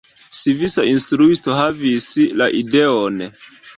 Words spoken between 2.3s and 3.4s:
la ideon.